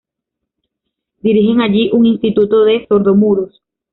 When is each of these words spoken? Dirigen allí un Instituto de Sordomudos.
Dirigen 1.21 1.61
allí 1.61 1.91
un 1.93 2.07
Instituto 2.07 2.63
de 2.63 2.87
Sordomudos. 2.87 3.61